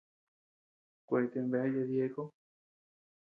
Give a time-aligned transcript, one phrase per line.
[1.07, 2.23] Kuete bea yadyéko.